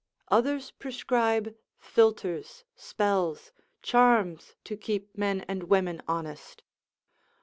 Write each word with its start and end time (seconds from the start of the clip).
Others 0.29 0.71
prescribe 0.71 1.55
filters, 1.77 2.63
spells, 2.75 3.51
charms 3.83 4.55
to 4.63 4.75
keep 4.75 5.15
men 5.15 5.41
and 5.41 5.65
women 5.65 6.01
honest. 6.07 6.63